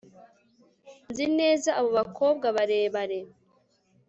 [1.09, 3.19] Nzi neza abo bakobwa barebare